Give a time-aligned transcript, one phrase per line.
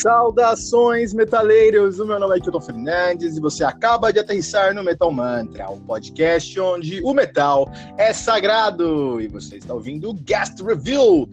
[0.00, 2.00] Saudações, metaleiros!
[2.00, 5.74] O meu nome é Kilton Fernandes e você acaba de aterrissar no Metal Mantra, o
[5.74, 9.20] um podcast onde o metal é sagrado.
[9.20, 11.28] E você está ouvindo o Guest Review,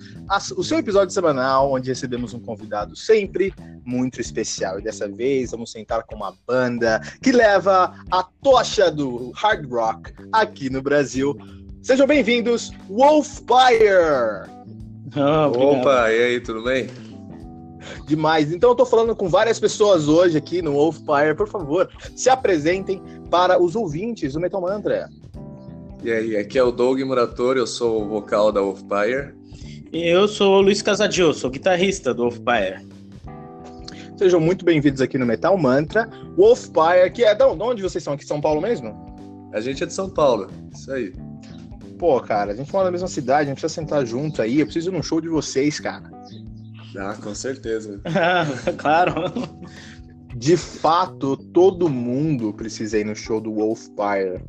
[0.57, 3.53] o seu episódio semanal onde recebemos um convidado sempre
[3.85, 4.79] muito especial.
[4.79, 10.11] E dessa vez vamos sentar com uma banda que leva a tocha do hard rock
[10.33, 11.37] aqui no Brasil.
[11.81, 14.57] Sejam bem-vindos, Wolfire!
[15.15, 17.06] Oh, Opa, e aí, tudo bem?
[18.07, 18.51] Demais.
[18.51, 21.35] Então eu tô falando com várias pessoas hoje aqui no Wolfire.
[21.35, 25.09] Por favor, se apresentem para os ouvintes do Metal Mantra.
[26.03, 29.33] E aí, aqui é o Doug Muratori, eu sou o vocal da Wolfire.
[29.91, 32.87] E eu sou o Luiz Casadio, sou guitarrista do Wolfire.
[34.15, 36.09] Sejam muito bem-vindos aqui no Metal Mantra.
[36.35, 38.13] Wolfire, que é de onde vocês são?
[38.13, 38.95] Aqui de São Paulo mesmo?
[39.53, 41.13] A gente é de São Paulo, isso aí.
[41.97, 44.59] Pô, cara, a gente mora na mesma cidade, a gente precisa sentar junto aí.
[44.59, 46.09] Eu preciso ir num show de vocês, cara.
[46.97, 48.01] Ah, com certeza.
[48.77, 49.13] claro.
[50.35, 54.43] De fato, todo mundo precisa ir no show do Wolfire.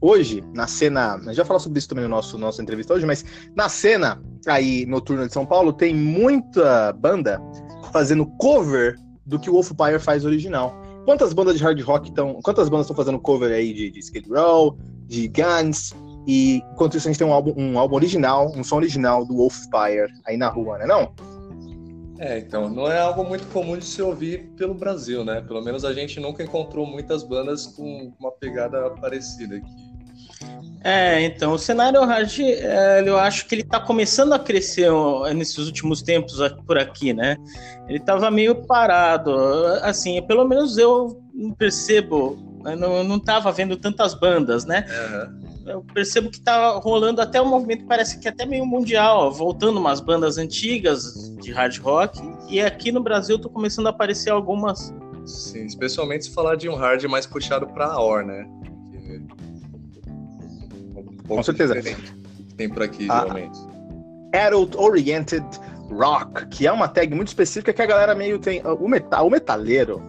[0.00, 3.06] Hoje, na cena, a gente vai falar sobre isso também no nosso nossa entrevista hoje,
[3.06, 3.24] mas
[3.54, 7.40] na cena aí noturna de São Paulo tem muita banda
[7.92, 10.74] fazendo cover do que o Wolfire faz original.
[11.04, 14.28] Quantas bandas de hard rock estão, quantas bandas estão fazendo cover aí de, de Skid
[14.28, 14.76] Row,
[15.06, 15.92] de Guns,
[16.26, 19.36] e enquanto isso a gente tem um álbum, um álbum original, um som original do
[19.36, 21.02] Wolfire aí na rua, né não?
[21.02, 21.31] É,
[22.38, 25.40] então, não é algo muito comum de se ouvir pelo Brasil, né?
[25.40, 29.92] Pelo menos a gente nunca encontrou muitas bandas com uma pegada parecida aqui.
[30.84, 34.90] É, então, o cenário hard, é, eu acho que ele está começando a crescer
[35.34, 37.36] nesses últimos tempos por aqui, né?
[37.88, 39.32] Ele estava meio parado,
[39.82, 41.22] assim, pelo menos eu
[41.56, 44.86] percebo, eu não estava vendo tantas bandas, né?
[44.88, 49.32] Uhum eu percebo que tá rolando até um movimento parece que é até meio mundial,
[49.32, 54.30] voltando umas bandas antigas de hard rock, e aqui no Brasil tô começando a aparecer
[54.30, 54.92] algumas.
[55.24, 58.44] Sim, especialmente se falar de um hard mais puxado pra OR, né?
[60.94, 61.74] Um Com certeza.
[62.56, 63.58] Tem por aqui, ah, geralmente.
[64.34, 65.46] Adult Oriented
[65.90, 68.62] Rock, que é uma tag muito específica que a galera meio tem.
[68.66, 70.02] O metal, o metaleiro,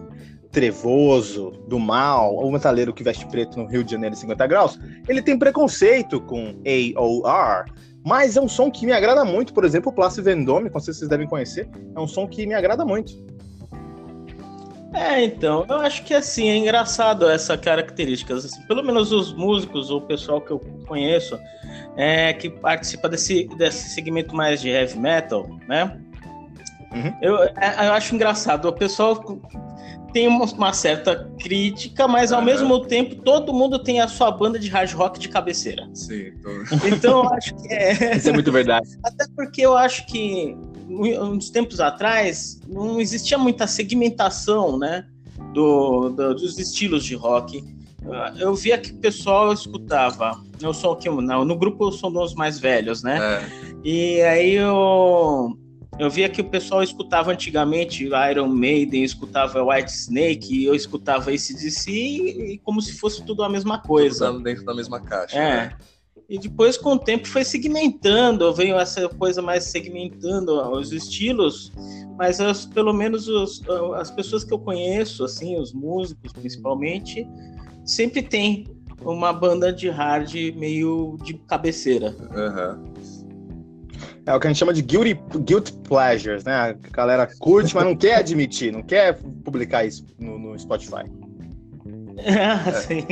[0.54, 4.46] trevoso, do mal, ou o metaleiro que veste preto no Rio de Janeiro em 50
[4.46, 4.78] graus,
[5.08, 6.54] ele tem preconceito com
[6.96, 7.64] AOR,
[8.06, 9.52] mas é um som que me agrada muito.
[9.52, 12.54] Por exemplo, o Place Vendôme, com certeza vocês devem conhecer, é um som que me
[12.54, 13.12] agrada muito.
[14.94, 18.32] É, então, eu acho que assim, é engraçado essa característica.
[18.32, 21.36] Assim, pelo menos os músicos ou o pessoal que eu conheço
[21.96, 25.98] é, que participa desse, desse segmento mais de heavy metal, né?
[26.92, 27.12] Uhum.
[27.20, 28.68] Eu, é, eu acho engraçado.
[28.68, 29.16] O pessoal
[30.14, 32.44] tem uma certa crítica, mas ao uhum.
[32.44, 35.90] mesmo tempo todo mundo tem a sua banda de hard rock de cabeceira.
[35.92, 36.86] Sim, tô...
[36.86, 38.14] então eu acho que é.
[38.16, 38.88] Isso é muito verdade.
[39.04, 40.56] Até porque eu acho que
[40.88, 45.04] uns tempos atrás não existia muita segmentação, né,
[45.52, 47.64] do, do dos estilos de rock.
[48.38, 50.40] Eu via que o pessoal escutava.
[50.62, 53.18] Eu sou aqui no, no grupo eu sou dos mais velhos, né?
[53.18, 53.64] É.
[53.82, 55.58] E aí eu
[55.98, 61.90] eu via que o pessoal escutava antigamente Iron Maiden, escutava White Snake, eu escutava ACDC
[61.90, 64.26] e como se fosse tudo a mesma coisa.
[64.26, 65.38] Tudo dentro da mesma caixa.
[65.38, 65.56] É.
[65.56, 65.76] Né?
[66.28, 71.70] E depois, com o tempo, foi segmentando, veio essa coisa mais segmentando os estilos,
[72.16, 73.62] mas as, pelo menos os,
[73.96, 77.26] as pessoas que eu conheço, assim, os músicos principalmente,
[77.84, 78.66] sempre tem
[79.02, 82.16] uma banda de hard meio de cabeceira.
[82.18, 82.94] Uhum.
[84.26, 86.54] É o que a gente chama de guilty, guilt pleasures, né?
[86.54, 91.04] A galera curte, mas não quer admitir, não quer publicar isso no, no Spotify.
[92.26, 93.04] Ah, sim.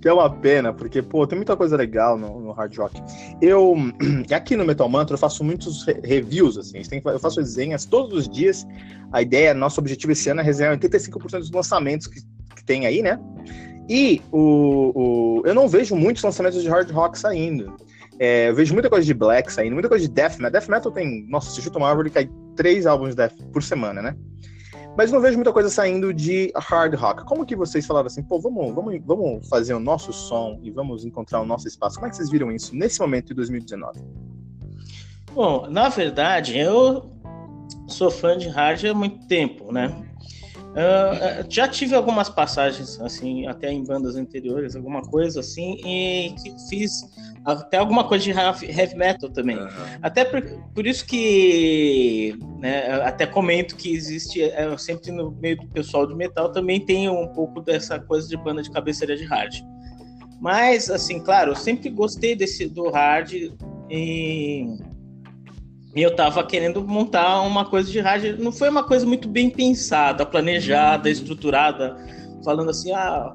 [0.00, 3.00] Que é uma pena, porque, pô, tem muita coisa legal no, no hard rock.
[3.40, 3.76] Eu,
[4.34, 8.28] aqui no Metal Mantra, eu faço muitos re reviews, assim, eu faço resenhas todos os
[8.28, 8.66] dias.
[9.12, 12.20] A ideia, nosso objetivo esse ano é resenhar 85% dos lançamentos que,
[12.56, 13.20] que tem aí, né?
[13.88, 17.76] E o, o, eu não vejo muitos lançamentos de hard rock saindo.
[18.18, 20.50] É, eu vejo muita coisa de black saindo, muita coisa de death metal.
[20.50, 24.00] Death metal tem, nossa, se chuta uma árvore, cai três álbuns de death por semana,
[24.00, 24.16] né?
[24.96, 27.24] Mas não vejo muita coisa saindo de hard rock.
[27.26, 31.04] Como que vocês falaram assim, pô, vamos, vamos, vamos fazer o nosso som e vamos
[31.04, 31.96] encontrar o nosso espaço?
[31.96, 34.00] Como é que vocês viram isso nesse momento de 2019?
[35.34, 37.10] Bom, na verdade, eu
[37.86, 39.94] sou fã de hard há muito tempo, né?
[40.76, 46.54] Uh, já tive algumas passagens, assim, até em bandas anteriores, alguma coisa assim, e que
[46.68, 47.00] fiz
[47.46, 49.56] até alguma coisa de heavy metal também.
[49.56, 49.68] Uhum.
[50.02, 50.42] Até por,
[50.74, 56.14] por, isso que, né, até comento que existe, é, sempre no meio do pessoal de
[56.14, 59.62] metal também tem um pouco dessa coisa de banda de cabeceira de hard.
[60.38, 63.32] Mas, assim, claro, eu sempre gostei desse do hard
[63.88, 64.76] e
[65.96, 68.36] e eu tava querendo montar uma coisa de rádio.
[68.38, 71.96] Não foi uma coisa muito bem pensada, planejada, estruturada,
[72.44, 73.34] falando assim, ah,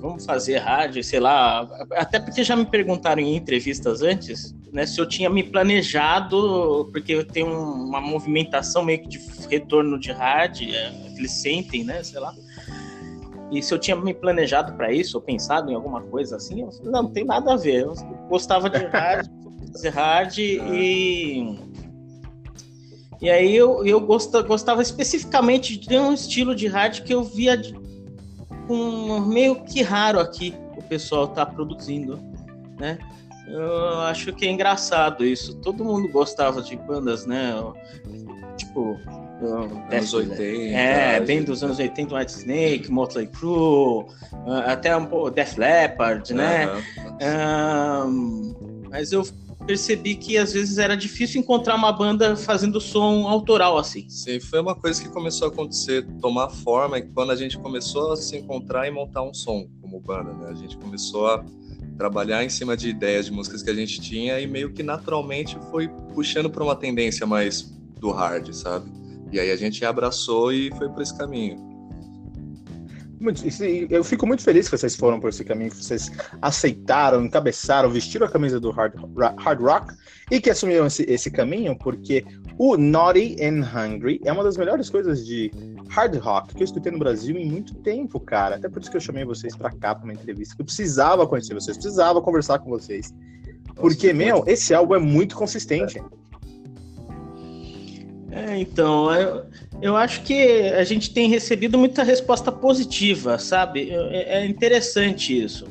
[0.00, 1.68] vamos fazer rádio, sei lá.
[1.92, 7.12] Até porque já me perguntaram em entrevistas antes, né, se eu tinha me planejado, porque
[7.12, 12.18] eu tenho uma movimentação meio que de retorno de rádio, é, eles sentem, né, sei
[12.18, 12.34] lá.
[13.52, 16.72] E se eu tinha me planejado para isso, ou pensado em alguma coisa assim, eu
[16.72, 17.82] falei, não, não tem nada a ver.
[17.82, 17.94] Eu
[18.28, 19.39] gostava de rádio
[19.92, 21.58] hard e.
[23.22, 27.54] E aí eu, eu gostava, gostava especificamente de um estilo de hard que eu via
[27.54, 27.74] de,
[28.68, 32.18] um meio que raro aqui o pessoal tá produzindo,
[32.78, 32.98] né?
[33.46, 35.56] Eu acho que é engraçado isso.
[35.56, 37.52] Todo mundo gostava de bandas, né?
[38.56, 38.96] Tipo,
[39.90, 40.42] anos 80.
[40.42, 44.06] É, bem dos anos 80, White Snake, Motley Crue,
[44.64, 46.68] até um pouco Def Leppard, né?
[47.20, 48.06] Uhum.
[48.06, 49.24] Um, mas eu
[49.70, 54.04] percebi que às vezes era difícil encontrar uma banda fazendo som autoral assim.
[54.08, 58.16] Sim, foi uma coisa que começou a acontecer, tomar forma quando a gente começou a
[58.16, 60.48] se encontrar e montar um som como banda, né?
[60.50, 61.44] A gente começou a
[61.96, 65.56] trabalhar em cima de ideias de músicas que a gente tinha e meio que naturalmente
[65.70, 68.90] foi puxando para uma tendência mais do hard, sabe?
[69.30, 71.69] E aí a gente abraçou e foi por esse caminho
[73.90, 78.26] eu fico muito feliz que vocês foram por esse caminho, que vocês aceitaram, encabeçaram, vestiram
[78.26, 78.94] a camisa do hard,
[79.38, 79.94] hard rock
[80.30, 82.24] e que assumiram esse, esse caminho, porque
[82.56, 85.50] o Naughty and Hungry é uma das melhores coisas de
[85.90, 88.56] hard rock que eu escutei no Brasil em muito tempo, cara.
[88.56, 91.26] Até por isso que eu chamei vocês para cá para uma entrevista, que eu precisava
[91.26, 93.14] conhecer vocês, precisava conversar com vocês.
[93.74, 96.02] Porque, meu, esse álbum é muito consistente.
[98.30, 99.44] É, então, eu,
[99.82, 103.90] eu acho que a gente tem recebido muita resposta positiva, sabe?
[103.90, 105.66] É, é interessante isso,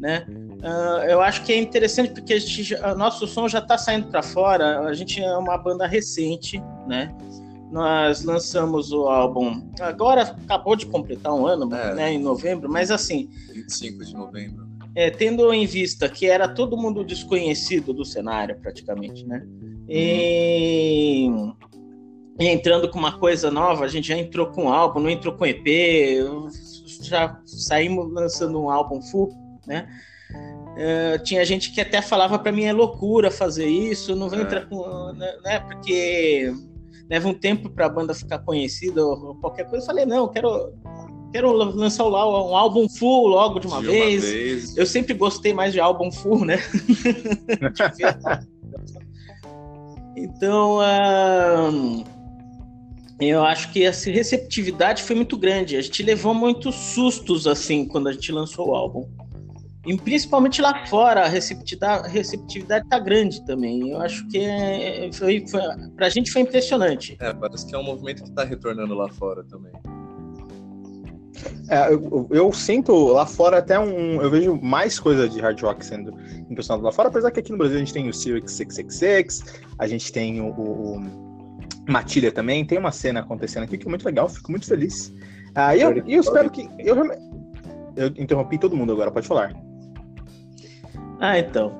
[0.00, 0.26] né?
[0.28, 4.08] Uh, eu acho que é interessante porque a gente, a nosso som já está saindo
[4.08, 4.80] para fora.
[4.80, 7.14] A gente é uma banda recente, né?
[7.70, 11.94] Nós lançamos o álbum agora acabou de completar um ano, é.
[11.94, 12.12] né?
[12.14, 13.28] Em novembro, mas assim.
[13.52, 14.66] 25 de novembro.
[14.94, 19.44] É, tendo em vista que era todo mundo desconhecido do cenário, praticamente, né?
[19.44, 19.84] Uhum.
[19.86, 21.30] E e
[22.38, 25.46] entrando com uma coisa nova, a gente já entrou com um álbum, não entrou com
[25.46, 25.66] EP,
[27.02, 29.32] já saímos lançando um álbum full,
[29.66, 29.88] né?
[30.74, 34.42] Uh, tinha gente que até falava para mim é loucura fazer isso, não vou é.
[34.42, 35.60] entrar com, né, né?
[35.60, 36.52] Porque
[37.08, 39.84] leva um tempo para a banda ficar conhecida ou qualquer coisa.
[39.84, 40.72] Eu falei não, quero
[41.32, 42.16] quero lançar um
[42.56, 44.24] álbum full logo de uma, de vez.
[44.24, 44.76] uma vez.
[44.76, 46.58] Eu sempre gostei mais de álbum full, né?
[50.16, 52.04] então, uh,
[53.20, 55.76] eu acho que essa receptividade foi muito grande.
[55.76, 59.08] A gente levou muitos sustos assim quando a gente lançou o álbum.
[59.86, 63.90] E principalmente lá fora, a receptividade, a receptividade tá grande também.
[63.90, 65.60] Eu acho que é, foi, foi,
[65.94, 67.16] pra gente foi impressionante.
[67.20, 69.72] É, parece que é um movimento que tá retornando lá fora também.
[71.68, 74.22] É, eu, eu, sinto lá fora até um.
[74.22, 76.14] Eu vejo mais coisa de hard rock sendo
[76.48, 79.86] impressionado lá fora, apesar que aqui no Brasil a gente tem o Sirius 666, a
[79.86, 81.23] gente tem o, o
[81.88, 82.64] Matilha também.
[82.64, 85.12] Tem uma cena acontecendo aqui que é muito legal, fico muito feliz.
[85.54, 86.68] Ah, e eu, eu espero que.
[86.78, 86.96] Eu,
[87.96, 89.54] eu interrompi todo mundo agora, pode falar.
[91.20, 91.72] Ah, então.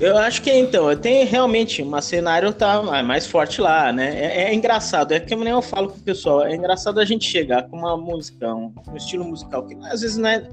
[0.00, 4.18] Eu acho que então, tem realmente uma cenário tá mais forte lá, né?
[4.18, 7.26] É, é, engraçado, é que nem eu falo com o pessoal, é engraçado a gente
[7.26, 10.48] chegar com uma música, um, um estilo musical que às vezes não é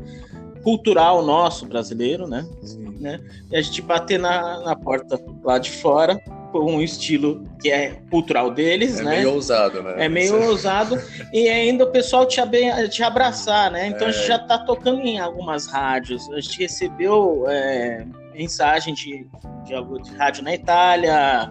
[0.62, 2.46] cultural nosso brasileiro, né?
[2.62, 3.20] Sim né?
[3.50, 6.22] E a gente bater na, na porta lá de fora
[6.52, 9.16] com um estilo que é cultural deles, É né?
[9.18, 9.96] meio ousado, né?
[9.98, 11.00] É meio ousado
[11.34, 12.40] e ainda o pessoal te,
[12.90, 13.88] te abraçar, né?
[13.88, 14.28] Então a gente É.
[14.28, 16.30] já tá tocando em algumas rádios.
[16.32, 19.28] A gente recebeu é, mensagem de,
[19.66, 21.50] de, algo- de rádio na Itália,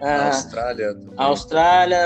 [0.00, 0.96] ah, Austrália.
[1.16, 1.98] Austrália,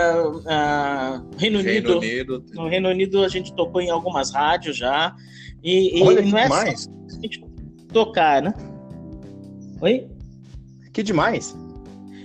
[0.46, 1.98] ah, Reino Reino Unido.
[1.98, 2.44] Unido.
[2.54, 5.14] No Reino Unido a gente tocou em algumas rádios já.
[5.62, 6.80] E, e Olha não é demais.
[6.84, 7.44] só a gente
[7.92, 8.52] tocar, né?
[9.80, 10.08] Oi?
[10.92, 11.56] Que demais.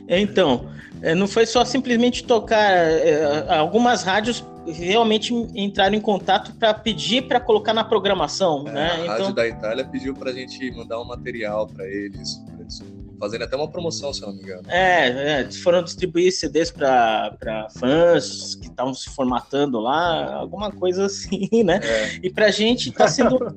[0.08, 0.70] Então,
[1.02, 2.72] é, não foi só simplesmente tocar.
[2.72, 8.92] é, algumas rádios realmente entraram em contato para pedir para colocar na programação, É, né?
[8.92, 12.84] a Rádio Então, da Itália pediu pra gente mandar um material pra eles, pra eles
[13.20, 14.62] fazerem até uma promoção, se não me engano.
[14.68, 21.50] é, é, foram distribuir CDs para fãs que estavam se formatando lá, alguma coisa assim,
[21.64, 21.80] né?
[21.82, 23.38] É, E pra gente tá sendo.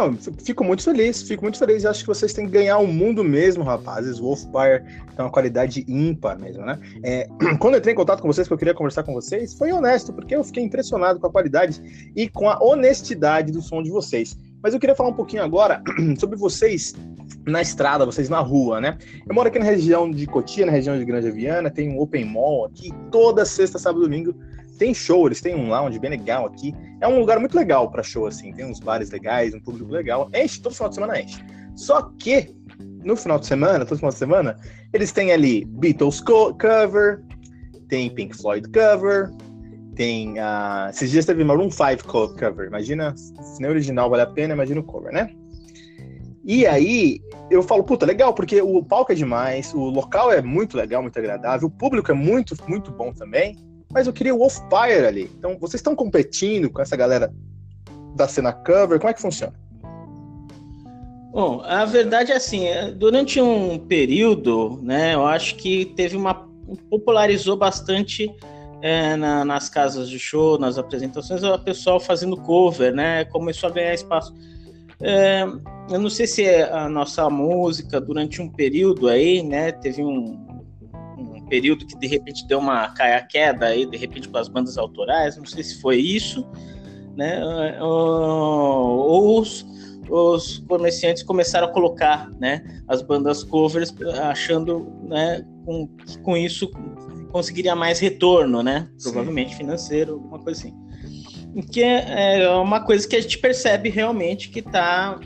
[0.00, 1.84] Não, fico muito feliz, fico muito feliz.
[1.84, 4.18] Acho que vocês têm que ganhar o mundo mesmo, rapazes.
[4.18, 4.82] Wolfire
[5.14, 6.78] tem uma qualidade ímpar mesmo, né?
[7.02, 7.28] É,
[7.60, 10.34] quando entrei em contato com vocês, que eu queria conversar com vocês, foi honesto, porque
[10.34, 11.82] eu fiquei impressionado com a qualidade
[12.16, 14.34] e com a honestidade do som de vocês.
[14.62, 15.82] Mas eu queria falar um pouquinho agora
[16.18, 16.94] sobre vocês
[17.46, 18.98] na estrada, vocês na rua, né?
[19.26, 22.24] Eu moro aqui na região de Cotia, na região de Grande Viana, tem um open
[22.24, 24.34] mall aqui, toda sexta, sábado e domingo
[24.78, 26.74] tem show, eles têm um lounge bem legal aqui.
[27.02, 28.50] É um lugar muito legal para show, assim.
[28.50, 30.30] Tem uns bares legais, um público legal.
[30.34, 31.44] Enche, todo final de semana enche.
[31.76, 32.48] Só que,
[33.04, 34.56] no final de semana, todo final de semana,
[34.90, 37.20] eles têm ali Beatles co- cover,
[37.88, 39.30] tem Pink Floyd cover,
[39.94, 40.38] tem.
[40.38, 42.66] Uh, esses dias teve Maroon 5 co- cover.
[42.68, 45.30] Imagina, se nem original vale a pena, imagina o cover, né?
[46.50, 50.76] E aí, eu falo, puta, legal, porque o palco é demais, o local é muito
[50.76, 53.56] legal, muito agradável, o público é muito, muito bom também
[53.92, 55.30] mas eu queria o Wolfire ali.
[55.36, 57.32] Então, vocês estão competindo com essa galera
[58.14, 58.98] da cena cover?
[58.98, 59.52] Como é que funciona?
[61.32, 66.48] Bom, a verdade é assim, é, durante um período, né, eu acho que teve uma
[66.88, 68.32] popularizou bastante
[68.82, 73.72] é, na- nas casas de show, nas apresentações, o pessoal fazendo cover, né, começou a
[73.72, 74.34] ganhar espaço.
[75.02, 75.42] É,
[75.90, 80.38] eu não sei se é a nossa música durante um período aí, né, teve um,
[81.18, 84.76] um período que de repente deu uma caia queda aí, de repente com as bandas
[84.76, 86.46] autorais, não sei se foi isso,
[87.16, 87.42] né,
[87.80, 89.66] ou os
[90.10, 96.68] os comerciantes começaram a colocar né, as bandas covers, achando né, com, que com isso
[97.30, 98.90] conseguiria mais retorno, né?
[98.98, 99.12] Sim.
[99.12, 100.74] Provavelmente financeiro, alguma coisa assim.
[101.70, 105.18] Que é é uma coisa que a gente percebe realmente que tá.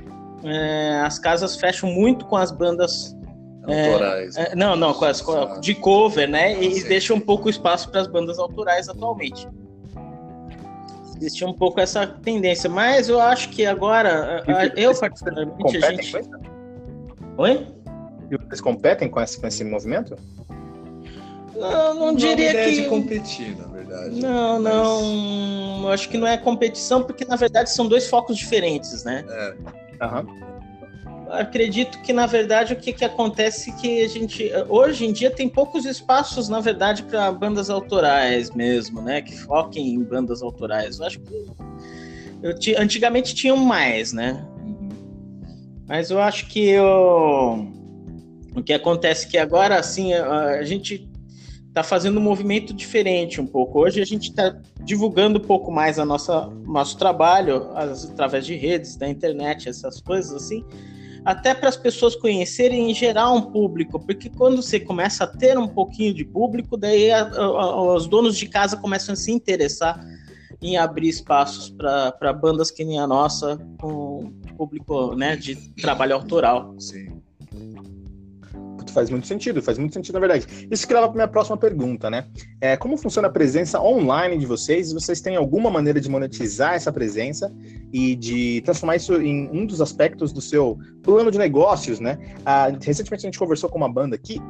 [0.45, 3.15] é, as casas fecham muito com as bandas.
[3.67, 4.37] autorais.
[4.37, 6.53] é, não, não, com as com a- de cover, né?
[6.63, 6.89] E Sim.
[6.89, 9.47] deixam um pouco espaço para as bandas autorais atualmente.
[11.17, 14.43] Existe um pouco essa tendência, mas eu acho que agora,
[14.77, 16.13] eu particularmente, a gente...
[17.39, 17.67] Oi?
[18.31, 20.17] E vocês competem com esse, com esse movimento?
[21.55, 22.83] Eu não é uma diria ideia que...
[22.83, 24.21] de competir, na verdade.
[24.21, 25.83] Não, Mas, não.
[25.85, 29.25] Eu acho que não é competição, porque na verdade são dois focos diferentes, né?
[29.29, 29.55] É,
[30.05, 30.27] Aham.
[31.31, 35.31] Acredito que na verdade o que, que acontece é que a gente hoje em dia
[35.31, 39.23] tem poucos espaços, na verdade, para bandas autorais mesmo, né?
[39.23, 40.99] Que foquem em bandas autorais.
[40.99, 41.47] Eu acho que
[42.43, 44.45] eu ti- antigamente tinham mais, né?
[44.65, 44.89] uhum.
[45.89, 47.67] Mas eu acho que eu-
[48.55, 51.09] o que acontece é que agora, assim, a gente
[51.75, 53.81] está fazendo um movimento diferente um pouco.
[53.81, 58.55] Hoje a gente está divulgando um pouco mais a nossa nosso trabalho as- através de
[58.55, 60.65] redes, da internet, essas coisas assim,
[61.25, 65.59] até para as pessoas conhecerem e gerar um público, porque quando você começa a ter
[65.59, 69.99] um pouquinho de público, daí a- a- os donos de casa começam a se interessar
[70.63, 76.73] em abrir espaços para bandas que nem a nossa, com público né, de trabalho autoral.
[76.79, 77.21] Sim.
[78.95, 80.69] Faz muito sentido, faz muito sentido, na verdade.
[80.71, 82.27] Isso que leva para minha próxima pergunta, né?
[82.61, 84.93] É, como funciona a presença online de vocês?
[84.93, 87.53] Vocês têm alguma maneira de monetizar essa presença
[87.93, 92.19] e de transformar isso em um dos aspectos do seu plano de negócios, né?
[92.47, 94.41] Ah, recentemente a gente conversou com uma banda aqui,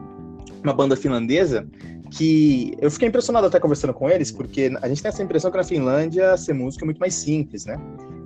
[0.63, 1.67] uma banda finlandesa,
[2.11, 5.57] que eu fiquei impressionado até conversando com eles, porque a gente tem essa impressão que
[5.57, 7.81] na Finlândia ser música é muito mais simples, né?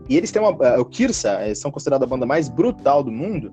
[0.08, 0.56] E eles têm uma.
[0.66, 3.52] ah, O Kirsa, eles são considerados a banda mais brutal do mundo.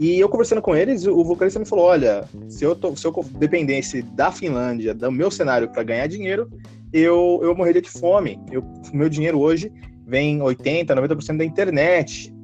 [0.00, 3.12] E eu conversando com eles, o vocalista me falou: olha, se eu, tô, se eu
[3.32, 6.50] dependesse da Finlândia, do meu cenário para ganhar dinheiro,
[6.90, 8.40] eu, eu morreria de fome.
[8.50, 8.64] Eu,
[8.94, 9.70] meu dinheiro hoje
[10.06, 12.34] vem 80%, 90% da internet.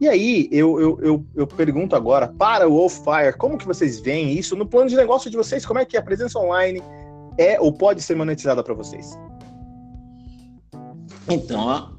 [0.00, 4.32] E aí, eu, eu, eu, eu pergunto agora, para o Wolfire, como que vocês veem
[4.32, 5.66] isso no plano de negócio de vocês?
[5.66, 6.80] Como é que a presença online
[7.36, 9.18] é ou pode ser monetizada para vocês?
[11.28, 11.93] Então,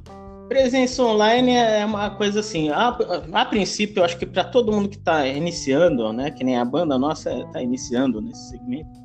[0.47, 2.95] Presença online é uma coisa assim, a,
[3.33, 6.63] a princípio, eu acho que para todo mundo que está iniciando, né, que nem a
[6.63, 8.99] banda nossa está iniciando nesse segmento,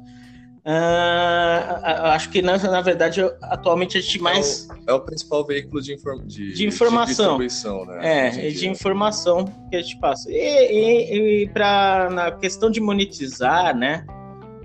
[0.67, 5.47] uh, acho que na, na, verdade atualmente a gente mais é o, é o principal
[5.47, 8.29] veículo de, inform, de, de informação, de distribuição, né?
[8.39, 10.31] É, de informação que a gente passa.
[10.31, 14.05] E, e, e para na questão de monetizar, né?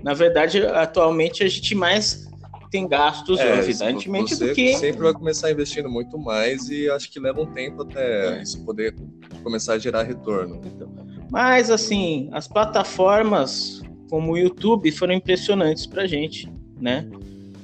[0.02, 2.25] Na verdade, atualmente a gente mais
[2.70, 4.74] tem gastos, é, evidentemente, você do que.
[4.76, 8.94] sempre vai começar investindo muito mais e acho que leva um tempo até isso poder
[9.42, 10.60] começar a gerar retorno.
[10.64, 10.88] Então,
[11.30, 17.08] mas, assim, as plataformas como o YouTube foram impressionantes pra gente, né?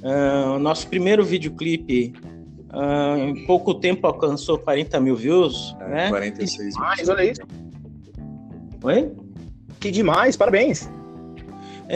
[0.01, 2.13] Uh, o nosso primeiro videoclipe
[2.73, 6.09] uh, em pouco tempo alcançou 40 mil views, é, né?
[6.09, 6.85] 46 mil.
[7.09, 7.41] olha isso.
[8.83, 9.11] Oi?
[9.79, 10.89] Que demais, parabéns.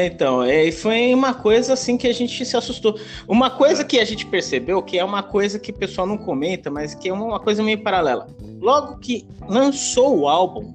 [0.05, 2.99] Então, é, foi uma coisa assim que a gente se assustou.
[3.27, 6.69] Uma coisa que a gente percebeu, que é uma coisa que o pessoal não comenta,
[6.69, 8.27] mas que é uma coisa meio paralela.
[8.61, 10.71] Logo que lançou o álbum,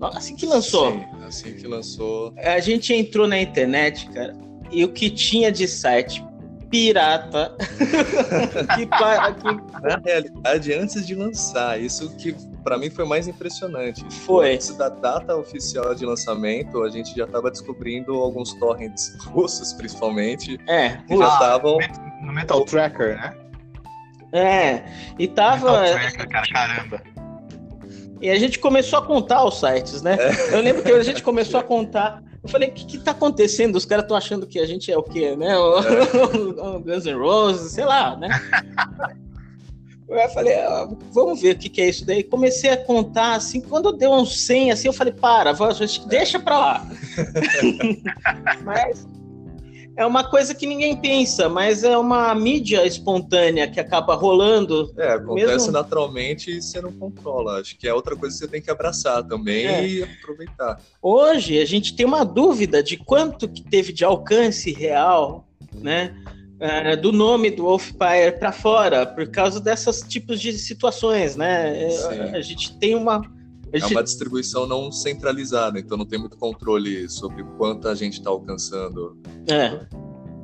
[0.00, 0.90] assim que lançou.
[0.90, 2.32] Sim, assim que lançou.
[2.38, 4.34] A gente entrou na internet, cara,
[4.70, 6.24] e o que tinha de site
[6.72, 7.54] pirata.
[8.74, 9.86] que, que...
[9.86, 14.02] Na realidade, antes de lançar, isso que para mim foi mais impressionante.
[14.24, 14.54] Foi.
[14.54, 20.58] Antes da data oficial de lançamento, a gente já estava descobrindo alguns torrents russos, principalmente.
[20.66, 21.76] É, que já estavam.
[22.22, 23.36] No Metal Tracker, né?
[24.32, 24.84] É,
[25.18, 25.82] e tava.
[25.82, 27.02] Metal Tracker, cara, caramba.
[28.22, 30.16] E a gente começou a contar os sites, né?
[30.18, 30.54] É.
[30.54, 32.22] Eu lembro que a gente começou a contar.
[32.42, 33.76] Eu falei, o que, que tá acontecendo?
[33.76, 35.56] Os caras estão achando que a gente é o quê, né?
[35.56, 35.78] O,
[36.76, 36.80] é.
[36.80, 38.28] Guns N' Roses, sei lá, né?
[40.08, 42.22] Eu falei, ah, vamos ver o que, que, é isso daí.
[42.22, 45.54] Comecei a contar, assim, quando deu uns 100, assim, eu falei, para,
[46.06, 46.86] deixa pra lá.
[48.62, 49.08] mas
[49.96, 54.92] é uma coisa que ninguém pensa, mas é uma mídia espontânea que acaba rolando.
[54.96, 55.72] É, acontece mesmo...
[55.72, 57.60] naturalmente e você não controla.
[57.60, 59.86] Acho que é outra coisa que você tem que abraçar também é.
[59.86, 60.80] e aproveitar.
[61.00, 66.14] Hoje a gente tem uma dúvida de quanto que teve de alcance real, né?
[66.58, 71.90] É, do nome do Wolfpair para fora, por causa dessas tipos de situações, né?
[71.90, 73.20] É, a gente tem uma.
[73.72, 78.28] É uma distribuição não centralizada, então não tem muito controle sobre quanta a gente está
[78.28, 79.16] alcançando.
[79.48, 79.80] É.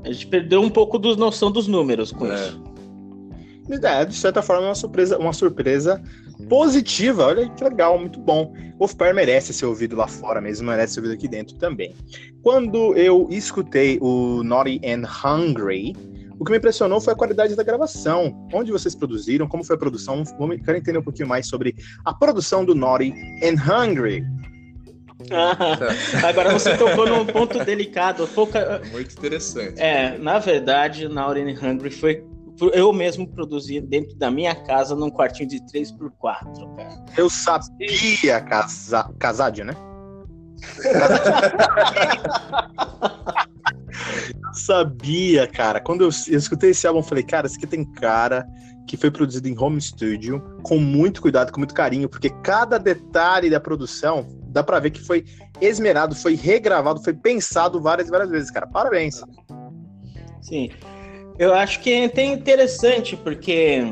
[0.04, 2.34] A gente perdeu um pouco da noção dos números com é.
[2.34, 2.62] isso.
[3.82, 6.02] É, de certa forma, é uma surpresa, uma surpresa
[6.48, 7.26] positiva.
[7.26, 8.54] Olha que legal, muito bom.
[8.78, 11.94] Wolfpair merece ser ouvido lá fora mesmo, merece ser ouvido aqui dentro também.
[12.42, 15.94] Quando eu escutei o Naughty and Hungry,
[16.38, 18.48] o que me impressionou foi a qualidade da gravação.
[18.52, 20.22] Onde vocês produziram, como foi a produção.
[20.64, 21.74] Quero entender um pouquinho mais sobre
[22.04, 24.24] a produção do Naughty and Hungry.
[25.32, 25.56] Ah,
[26.28, 28.26] agora você tocou num ponto delicado.
[28.28, 28.80] Pouca...
[28.92, 29.80] Muito interessante.
[29.80, 32.24] É, na verdade, Naughty and Hungry foi
[32.72, 37.04] eu mesmo produzi dentro da minha casa num quartinho de 3x4, cara.
[37.16, 39.08] Eu sabia, casa...
[39.18, 39.74] Casadio, né?
[44.52, 45.80] sabia, cara.
[45.80, 48.46] Quando eu, eu escutei esse álbum, eu falei, cara, esse aqui tem cara
[48.86, 53.50] que foi produzido em home studio, com muito cuidado, com muito carinho, porque cada detalhe
[53.50, 55.24] da produção dá pra ver que foi
[55.60, 58.66] esmerado, foi regravado, foi pensado várias e várias vezes, cara.
[58.66, 59.22] Parabéns.
[60.40, 60.70] Sim.
[61.38, 63.82] Eu acho que é interessante, porque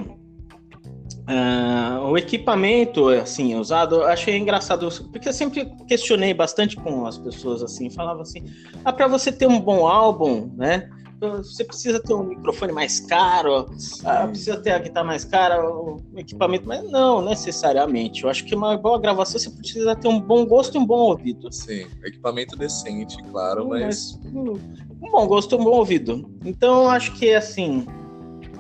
[1.29, 7.19] uh, o equipamento, assim, usado, eu achei engraçado, porque eu sempre questionei bastante com as
[7.19, 8.45] pessoas, assim, falava assim,
[8.85, 10.89] ah, para você ter um bom álbum, né,
[11.21, 13.67] você precisa ter um microfone mais caro,
[14.05, 18.25] ah, precisa ter a guitarra mais cara, o equipamento, mas não necessariamente.
[18.25, 20.99] Eu acho que uma boa gravação você precisa ter um bom gosto e um bom
[20.99, 21.51] ouvido.
[21.51, 24.19] Sim, equipamento decente, claro, mas.
[24.23, 24.61] mas
[25.01, 26.31] um bom gosto e um bom ouvido.
[26.45, 27.87] Então, acho que assim,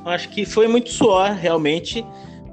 [0.04, 2.06] acho que foi muito suor realmente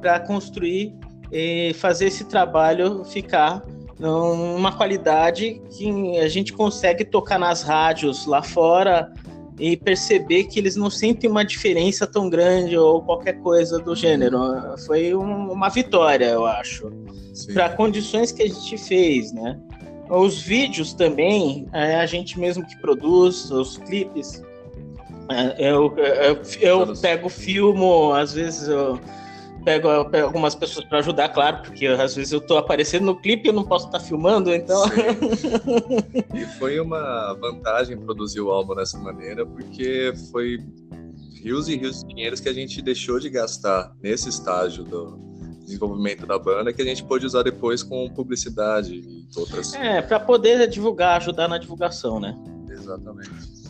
[0.04, 0.94] para construir
[1.32, 3.66] e fazer esse trabalho ficar
[3.98, 9.14] numa qualidade que a gente consegue tocar nas rádios lá fora
[9.58, 14.40] e perceber que eles não sentem uma diferença tão grande ou qualquer coisa do gênero.
[14.86, 16.92] Foi um, uma vitória, eu acho,
[17.54, 19.58] para condições que a gente fez, né?
[20.10, 24.44] Os vídeos também, é a gente mesmo que produz, os clipes.
[25.32, 29.00] É, eu, eu, eu pego filmo, às vezes eu
[29.64, 33.48] pego, pego algumas pessoas para ajudar, claro, porque às vezes eu tô aparecendo no clipe
[33.48, 34.84] e eu não posso estar tá filmando, então.
[36.34, 40.58] e foi uma vantagem produzir o álbum dessa maneira, porque foi
[41.44, 45.20] rios e rios de dinheiros que a gente deixou de gastar nesse estágio do
[45.64, 49.74] desenvolvimento da banda que a gente pôde usar depois com publicidade e outras.
[49.74, 52.38] É, para poder divulgar, ajudar na divulgação, né?
[52.70, 53.63] Exatamente.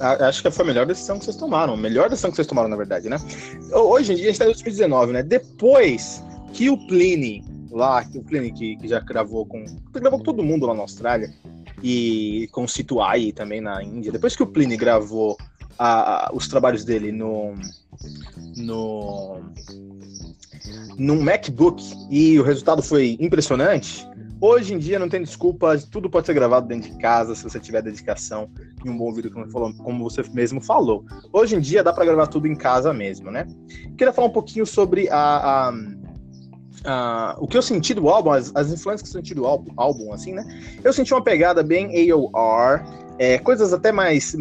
[0.00, 1.74] Acho que foi a melhor decisão que vocês tomaram.
[1.74, 3.18] A melhor decisão que vocês tomaram, na verdade, né?
[3.72, 5.22] Hoje em dia, a gente tá em 2019, né?
[5.22, 9.64] Depois que o Pliny, lá, o Pliny que, que já gravou com.
[9.92, 11.32] gravou com todo mundo lá na Austrália,
[11.82, 14.12] e com o Situai também na Índia.
[14.12, 15.36] Depois que o Pliny gravou
[15.78, 17.54] a, a, os trabalhos dele no.
[18.56, 19.40] no.
[20.96, 24.06] num MacBook e o resultado foi impressionante,
[24.44, 27.60] Hoje em dia não tem desculpa, tudo pode ser gravado dentro de casa se você
[27.60, 28.50] tiver dedicação
[28.84, 31.04] e um bom vídeo, como você mesmo falou.
[31.32, 33.46] Hoje em dia dá para gravar tudo em casa mesmo, né?
[33.96, 35.16] Queria falar um pouquinho sobre a,
[35.68, 35.72] a,
[36.84, 39.72] a o que eu senti do álbum, as, as influências que eu senti do álbum,
[39.76, 40.44] álbum, assim, né?
[40.82, 42.82] Eu senti uma pegada bem AOR,
[43.20, 44.34] é, coisas até mais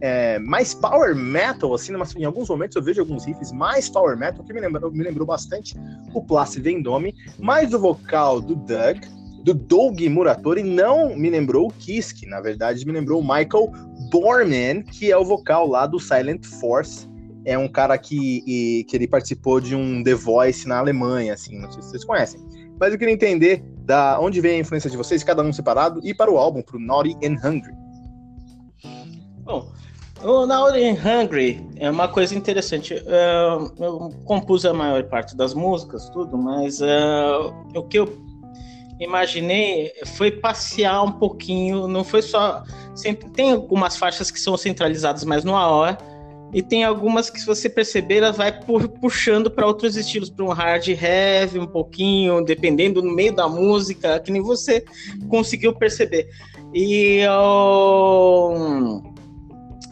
[0.00, 4.16] é, mais power metal, assim, mas em alguns momentos eu vejo alguns riffs mais power
[4.16, 5.74] metal, que me lembrou, me lembrou bastante
[6.14, 8.98] o Place Vendôme, mais o vocal do Doug,
[9.42, 13.72] do Doug Muratori não me lembrou o Kiske, na verdade me lembrou o Michael
[14.10, 17.08] Borman, que é o vocal lá do Silent Force.
[17.44, 21.58] É um cara que, e, que ele participou de um The Voice na Alemanha, assim,
[21.58, 22.40] não sei se vocês conhecem.
[22.78, 26.12] Mas eu queria entender da onde vem a influência de vocês, cada um separado, e
[26.12, 27.74] para o álbum, para o Naughty and Hungry.
[29.42, 29.72] Bom,
[30.22, 32.94] o Naughty and Hungry é uma coisa interessante.
[32.94, 38.29] Uh, eu compus a maior parte das músicas, tudo, mas uh, o que eu
[39.00, 42.62] imaginei foi passear um pouquinho, não foi só.
[42.94, 45.96] Sempre, tem algumas faixas que são centralizadas mais no AOR,
[46.52, 48.52] e tem algumas que, se você perceber, ela vai
[49.00, 54.18] puxando para outros estilos, para um hard heavy um pouquinho, dependendo no meio da música,
[54.18, 54.84] que nem você
[55.28, 56.28] conseguiu perceber.
[56.74, 57.20] E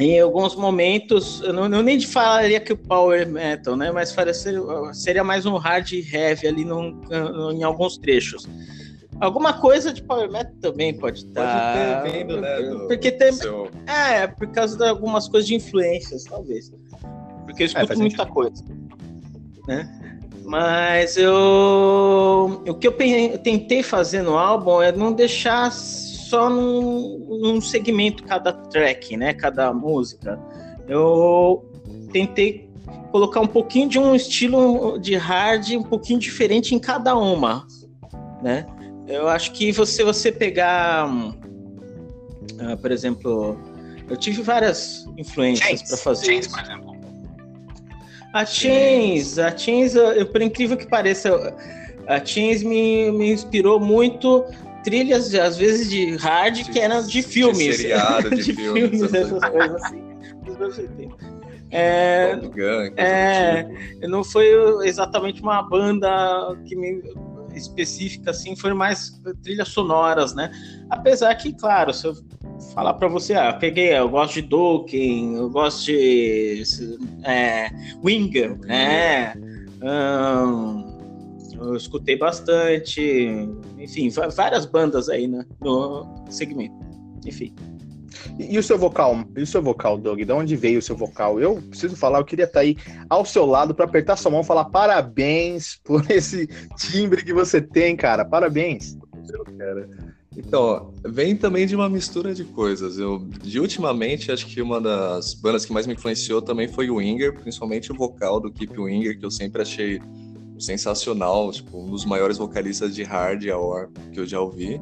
[0.01, 3.93] em alguns momentos, eu não, eu nem falaria que o power metal, né?
[3.93, 4.15] Mas
[4.95, 7.01] seria mais um hard heavy ali num,
[7.53, 8.49] em alguns trechos.
[9.21, 12.03] Alguma coisa de Power Metal também pode estar.
[12.03, 12.63] Pode ter vindo, né?
[12.63, 13.33] Do, porque tem.
[13.33, 13.69] Seu...
[13.87, 16.71] É, por causa de algumas coisas de influências, talvez.
[17.45, 18.35] Porque eu é, escuto é, muita sentido.
[18.35, 18.65] coisa.
[19.67, 19.99] Né?
[20.45, 22.63] Mas eu.
[22.67, 22.97] O que eu
[23.43, 29.35] tentei fazer no álbum é não deixar só num, num segmento cada track, né?
[29.35, 30.39] Cada música.
[30.89, 31.71] Eu
[32.13, 32.69] tentei
[33.11, 37.67] colocar um pouquinho de um estilo de hard um pouquinho diferente em cada uma,
[38.43, 38.67] né?
[39.09, 43.59] Eu acho que você você pegar, uh, por exemplo,
[44.09, 46.55] eu tive várias influências para fazer Chains, isso.
[46.55, 46.97] por exemplo.
[48.35, 51.57] A Chains, a Chains, eu, por incrível que pareça,
[52.07, 54.45] a Chains me, me inspirou muito
[54.85, 57.59] trilhas, às vezes, de hard, de, que eram de filmes.
[57.59, 61.09] De seriado, de, de filmes, filmes essas coisas assim.
[61.71, 62.39] É,
[62.97, 64.09] é, tipo.
[64.09, 64.49] não foi
[64.87, 67.03] exatamente uma banda que me
[67.63, 70.51] específica, assim, foram mais trilhas sonoras, né?
[70.91, 72.15] Apesar que, claro, se eu
[72.75, 76.63] falar para você, ah, peguei, eu gosto de Dokken, eu gosto de
[77.25, 77.71] é,
[78.05, 79.35] Winger, né?
[81.61, 86.75] eu escutei bastante, enfim, várias bandas aí, né, no segmento.
[87.27, 87.55] Enfim.
[88.39, 89.25] E, o seu vocal?
[89.37, 90.21] E o seu vocal, Doug?
[90.21, 91.41] De onde veio o seu vocal?
[91.41, 92.77] Eu preciso falar, eu queria estar aí
[93.09, 97.61] ao seu lado para apertar sua mão e falar parabéns por esse timbre que você
[97.61, 98.25] tem, cara.
[98.25, 98.97] Parabéns.
[99.59, 99.89] Cara.
[100.37, 102.99] Então, vem também de uma mistura de coisas.
[102.99, 106.97] Eu, de ultimamente, acho que uma das bandas que mais me influenciou também foi o
[106.97, 110.01] Winger, principalmente o vocal do Keep Winger, que eu sempre achei
[110.59, 114.81] sensacional, tipo, um dos maiores vocalistas de hard hour que eu já ouvi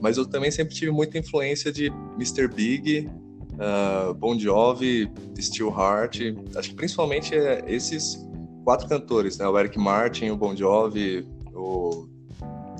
[0.00, 2.48] mas eu também sempre tive muita influência de Mr.
[2.48, 3.08] Big,
[3.54, 6.20] uh, Bon Jovi, Steel Heart.
[6.54, 8.24] Acho que principalmente é esses
[8.64, 9.46] quatro cantores, né?
[9.48, 12.08] O Eric Martin, o Bon Jovi, o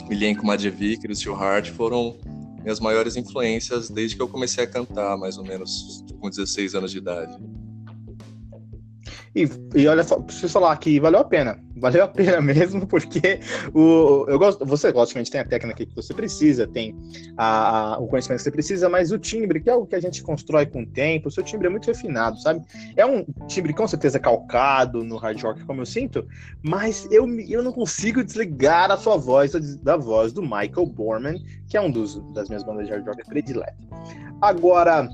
[0.08, 2.16] Milenko Madjevic e o Steel Heart foram
[2.62, 6.90] minhas maiores influências desde que eu comecei a cantar, mais ou menos com 16 anos
[6.90, 7.36] de idade.
[9.38, 9.48] E,
[9.80, 11.56] e olha só, preciso falar aqui, valeu a pena.
[11.76, 13.38] Valeu a pena mesmo, porque
[13.72, 16.96] o, eu gosto, você logicamente tem a técnica que você precisa, tem
[17.36, 20.00] a, a, o conhecimento que você precisa, mas o timbre, que é algo que a
[20.00, 22.62] gente constrói com o tempo, o seu timbre é muito refinado, sabe?
[22.96, 26.26] É um timbre com certeza calcado no hard rock, como eu sinto,
[26.60, 31.76] mas eu, eu não consigo desligar a sua voz, da voz do Michael Borman, que
[31.76, 33.76] é um dos, das minhas bandas de hard rock prediletas.
[34.40, 35.08] Agora,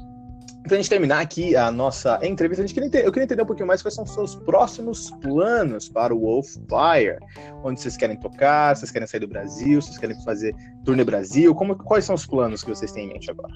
[0.67, 3.47] Pra gente terminar aqui a nossa entrevista, a gente queria entender, eu queria entender um
[3.47, 7.19] pouquinho mais quais são os seus próximos planos para o Wolfire.
[7.63, 11.77] Onde vocês querem tocar, vocês querem sair do Brasil, vocês querem fazer turnê Brasil, como,
[11.77, 13.55] quais são os planos que vocês têm em mente agora?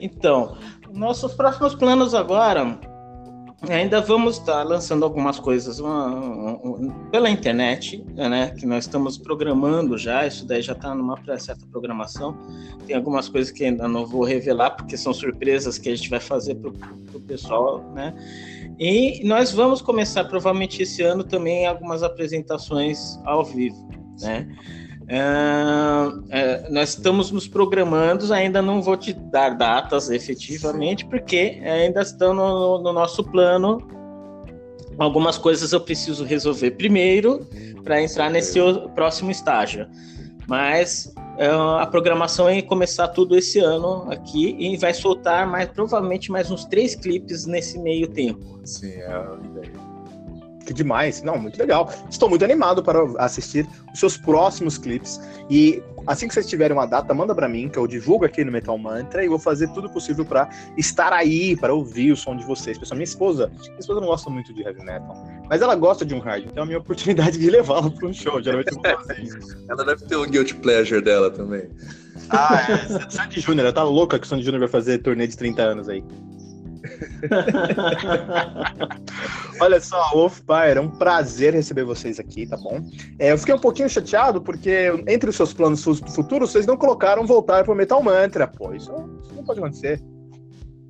[0.00, 0.56] Então,
[0.92, 2.78] nossos próximos planos agora
[3.68, 8.50] ainda vamos estar lançando algumas coisas uma, uma, pela internet, né?
[8.50, 10.26] Que nós estamos programando já.
[10.26, 12.36] Isso daí já está numa certa programação.
[12.86, 16.20] Tem algumas coisas que ainda não vou revelar porque são surpresas que a gente vai
[16.20, 18.14] fazer para o pessoal, né?
[18.78, 23.88] E nós vamos começar provavelmente esse ano também algumas apresentações ao vivo,
[24.20, 24.48] né?
[25.02, 32.02] Uh, uh, nós estamos nos programando, ainda não vou te dar datas efetivamente, porque ainda
[32.02, 33.86] estão no, no nosso plano.
[34.98, 37.46] Algumas coisas eu preciso resolver primeiro
[37.82, 38.58] para entrar nesse
[38.94, 39.86] próximo estágio.
[40.46, 46.30] Mas uh, a programação é começar tudo esse ano aqui e vai soltar mais provavelmente
[46.30, 48.60] mais uns três clipes nesse meio tempo.
[48.64, 49.91] Sim, é a ideia.
[50.62, 51.22] Que demais.
[51.22, 51.92] Não, muito legal.
[52.10, 55.20] Estou muito animado para assistir os seus próximos clipes.
[55.50, 58.52] E assim que vocês tiverem uma data, manda para mim, que eu divulgo aqui no
[58.52, 62.44] Metal Mantra e vou fazer tudo possível para estar aí, para ouvir o som de
[62.44, 62.78] vocês.
[62.78, 65.16] Pessoal, minha esposa, minha esposa não gosta muito de heavy metal,
[65.48, 68.12] mas ela gosta de um hard, então é a minha oportunidade de levá-la para um
[68.12, 68.42] show.
[68.42, 69.64] Geralmente eu vou fazer isso.
[69.68, 71.68] Ela deve ter o guilty pleasure dela também.
[72.30, 73.10] Ah, é.
[73.10, 75.88] Sandy Júnior, ela tá louca que o Sandy Júnior vai fazer turnê de 30 anos
[75.88, 76.04] aí.
[79.60, 82.80] Olha só, Wolfpair, é um prazer receber vocês aqui, tá bom?
[83.18, 87.26] É, eu fiquei um pouquinho chateado porque entre os seus planos futuros, vocês não colocaram
[87.26, 88.74] voltar pro Metal Mantra, pô.
[88.74, 88.92] Isso,
[89.22, 90.00] isso não pode acontecer.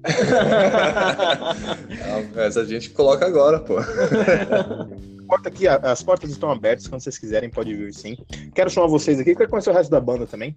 [2.08, 3.76] não, mas a gente coloca agora, pô.
[5.26, 8.16] porta aqui, as portas estão abertas, quando vocês quiserem, pode vir sim.
[8.54, 10.56] Quero chamar vocês aqui, quero conhecer o resto da banda também.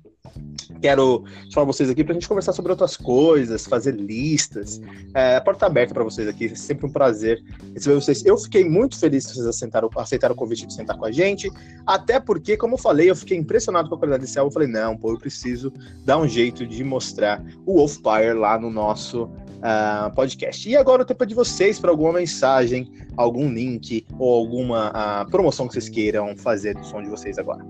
[0.82, 4.82] Quero chamar vocês aqui pra gente conversar sobre outras coisas, fazer listas.
[5.14, 8.26] É, a porta tá aberta para vocês aqui, é sempre um prazer receber vocês.
[8.26, 11.52] Eu fiquei muito feliz que vocês aceitaram, aceitaram o convite de sentar com a gente,
[11.86, 14.50] até porque, como eu falei, eu fiquei impressionado com a qualidade desse álbum.
[14.50, 15.72] Eu falei, não, pô, eu preciso
[16.04, 19.30] dar um jeito de mostrar o Wolfpire lá no nosso
[19.66, 20.70] uh, podcast.
[20.70, 25.30] E agora o tempo é de vocês para alguma mensagem, algum link ou alguma uh,
[25.30, 27.66] promoção que vocês queiram fazer do som de vocês agora.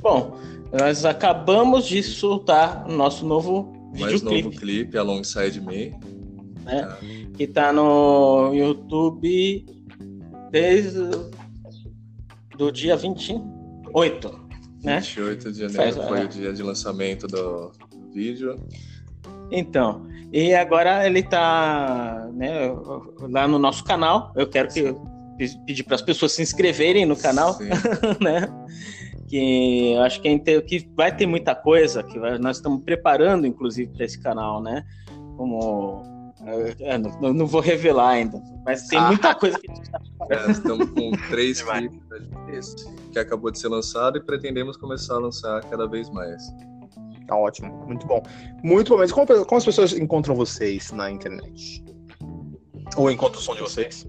[0.00, 0.38] Bom,
[0.72, 5.90] nós acabamos de soltar o nosso novo Mais novo clipe, Alongside Me.
[6.64, 6.82] Né?
[6.82, 6.98] Ah.
[7.36, 9.66] Que tá no YouTube
[10.50, 11.10] desde
[12.56, 14.48] do dia 28,
[14.82, 15.00] né?
[15.00, 16.24] 28 de janeiro Faz, foi é.
[16.24, 17.72] o dia de lançamento do
[18.12, 18.56] vídeo.
[19.50, 22.70] Então, e agora ele está né,
[23.20, 24.32] lá no nosso canal.
[24.36, 24.94] Eu quero que
[25.64, 27.56] pedir para as pessoas se inscreverem no canal,
[28.20, 28.48] né?
[29.28, 33.90] Que eu acho que, é que vai ter muita coisa que nós estamos preparando, inclusive,
[33.92, 34.84] para esse canal, né?
[35.36, 36.02] Como
[36.80, 40.50] é, não, não, vou revelar ainda, mas tem muita coisa que a gente está é,
[40.50, 42.74] Estamos com três clipes
[43.12, 46.42] que acabou de ser lançado e pretendemos começar a lançar cada vez mais.
[47.28, 48.22] Tá ótimo, muito bom.
[48.64, 51.84] Muito bom, mas como, como as pessoas encontram vocês na internet?
[52.96, 54.06] Ou encontram o som de vocês?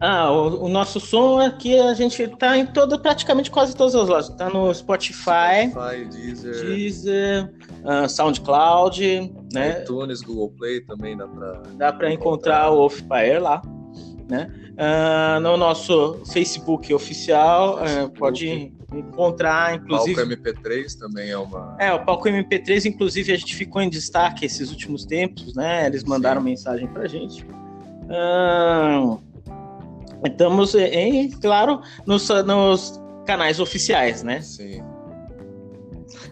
[0.00, 4.08] Ah, o, o, nosso som aqui a gente tá em todo, praticamente quase todas as
[4.08, 4.36] lojas.
[4.36, 9.82] Tá no Spotify, Spotify Deezer, Deezer uh, SoundCloud, né?
[9.82, 11.62] iTunes, Google Play também dá pra.
[11.74, 13.62] Dá pra encontrar, encontrar o Wolfpair lá,
[14.28, 14.50] né?
[14.72, 18.18] Uh, no nosso Facebook oficial, uh, Facebook.
[18.18, 20.20] pode encontrar, inclusive.
[20.20, 21.76] O Palco MP3 também é uma.
[21.78, 25.86] É, o Palco MP3, inclusive, a gente ficou em destaque esses últimos tempos, né?
[25.86, 26.48] Eles mandaram Sim.
[26.48, 27.46] mensagem pra gente.
[28.04, 29.20] Uh,
[30.24, 34.40] estamos, em, claro, nos, nos canais oficiais, né?
[34.40, 34.82] Sim.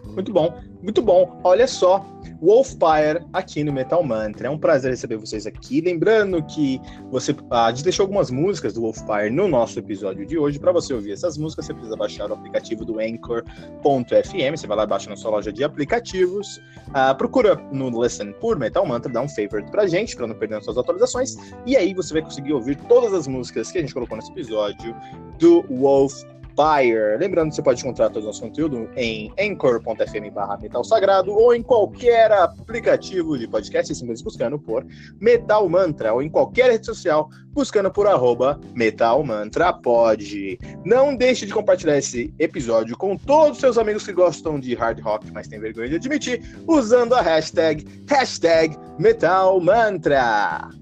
[0.04, 1.40] Muito bom, muito bom.
[1.42, 2.04] Olha só,
[2.42, 4.48] Wolfpire aqui no Metal Mantra.
[4.48, 5.80] É um prazer receber vocês aqui.
[5.80, 10.58] Lembrando que você, a gente deixou algumas músicas do Wolfpire no nosso episódio de hoje.
[10.58, 14.56] Para você ouvir essas músicas, você precisa baixar o aplicativo do Anchor.fm.
[14.56, 16.60] Você vai lá, baixa na sua loja de aplicativos.
[16.88, 20.56] Uh, procura no Listen por Metal Mantra, dá um favorite pra gente, para não perder
[20.56, 21.36] as suas atualizações.
[21.64, 24.96] E aí você vai conseguir ouvir todas as músicas que a gente colocou nesse episódio
[25.38, 26.24] do Wolf
[27.18, 31.54] Lembrando que você pode encontrar todo o nosso conteúdo em anchor.fm barra metal sagrado ou
[31.54, 34.86] em qualquer aplicativo de podcast, simplesmente buscando por
[35.20, 39.78] Metal Mantra ou em qualquer rede social buscando por arroba Metal Mantra.
[40.84, 45.00] Não deixe de compartilhar esse episódio com todos os seus amigos que gostam de hard
[45.00, 50.81] rock, mas tem vergonha de admitir, usando a hashtag, hashtag Metal Mantra.